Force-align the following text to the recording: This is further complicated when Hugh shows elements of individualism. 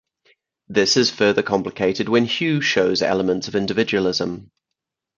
This 0.67 0.97
is 0.97 1.11
further 1.11 1.43
complicated 1.43 2.09
when 2.09 2.25
Hugh 2.25 2.59
shows 2.59 3.03
elements 3.03 3.47
of 3.47 3.55
individualism. 3.55 4.49